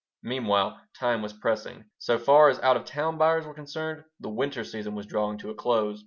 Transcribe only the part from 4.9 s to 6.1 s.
was drawing to a close.